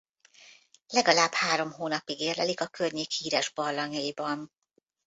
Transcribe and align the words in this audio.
Legalább 0.87 1.31
három 1.31 1.71
hónapig 1.71 2.19
érlelik 2.19 2.61
a 2.61 2.67
környék 2.67 3.11
híres 3.11 3.49
barlangjaiban. 3.53 4.51